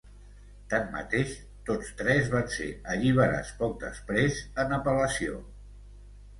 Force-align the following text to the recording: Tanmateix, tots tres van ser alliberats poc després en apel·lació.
Tanmateix, 0.69 1.35
tots 1.67 1.91
tres 1.99 2.33
van 2.33 2.49
ser 2.55 2.71
alliberats 2.95 3.55
poc 3.63 3.79
després 3.87 4.43
en 4.67 4.77
apel·lació. 4.83 5.41